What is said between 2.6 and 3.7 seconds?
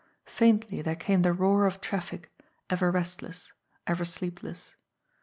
ever rest less,